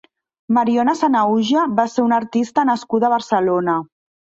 [0.55, 3.81] Mariona Sanahuja va ser una artista nascuda a Barcelona.